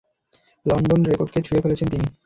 London 0.65 0.99
রেকর্ডকে 1.05 1.39
ছুঁয়ে 1.41 1.63
ফেলেছেন 1.63 1.87
তিনি। 1.91 2.05